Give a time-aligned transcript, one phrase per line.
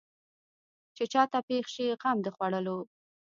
[0.95, 2.77] چې چا ته پېښ شي غم د خوړلو.